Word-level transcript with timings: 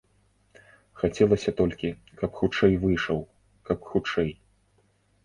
Хацелася 1.01 1.51
толькі, 1.59 1.89
каб 2.21 2.29
хутчэй 2.39 2.73
выйшаў, 2.87 3.19
каб 3.71 3.77
хутчэй. 3.91 4.31